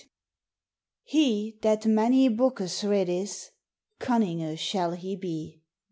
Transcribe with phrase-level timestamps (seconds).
[1.03, 3.49] He that many bokes redys,
[3.99, 5.61] Cunnyinge shall he be.